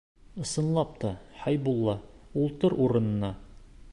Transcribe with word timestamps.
Ысынлап 0.43 0.95
та, 1.03 1.11
Хәйбулла, 1.43 1.95
ултыр 2.45 2.79
урыныңа. 2.87 3.33